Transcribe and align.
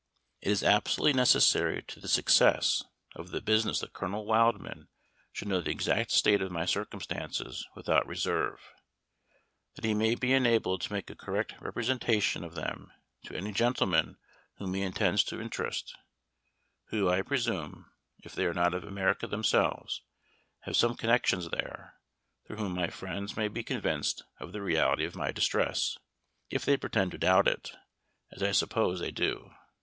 It 0.41 0.49
is 0.49 0.63
absolutely 0.63 1.13
necessary 1.13 1.83
to 1.83 1.99
the 1.99 2.07
success 2.07 2.81
of 3.15 3.29
the 3.29 3.39
business 3.39 3.81
that 3.81 3.93
Colonel 3.93 4.25
Wildman 4.25 4.87
should 5.31 5.47
know 5.47 5.61
the 5.61 5.69
exact 5.69 6.09
state 6.09 6.41
of 6.41 6.51
my 6.51 6.65
circumstances 6.65 7.67
without 7.75 8.07
reserve, 8.07 8.59
that 9.75 9.83
he 9.85 9.93
may 9.93 10.15
be 10.15 10.33
enabled 10.33 10.81
to 10.81 10.93
make 10.93 11.11
a 11.11 11.15
correct 11.15 11.53
representation 11.61 12.43
of 12.43 12.55
them 12.55 12.91
to 13.25 13.35
any 13.35 13.51
gentleman 13.51 14.17
whom 14.57 14.73
he 14.73 14.81
intends 14.81 15.23
to 15.25 15.39
interest, 15.39 15.95
who, 16.87 17.07
I 17.07 17.21
presume, 17.21 17.91
if 18.23 18.33
they 18.33 18.47
are 18.47 18.55
not 18.55 18.73
of 18.73 18.83
America 18.83 19.27
themselves, 19.27 20.01
have 20.61 20.75
some 20.75 20.97
connections 20.97 21.47
there, 21.51 21.93
through 22.47 22.57
whom 22.57 22.73
my 22.73 22.87
friends 22.87 23.37
may 23.37 23.49
be 23.49 23.61
convinced 23.63 24.23
of 24.39 24.51
the 24.51 24.63
reality 24.63 25.05
of 25.05 25.15
my 25.15 25.31
distress, 25.31 25.95
if 26.49 26.65
they 26.65 26.75
pretend 26.75 27.11
to 27.11 27.19
doubt 27.19 27.47
it, 27.47 27.69
as 28.31 28.41
I 28.41 28.51
suppose 28.51 28.99
they 28.99 29.11
do. 29.11 29.53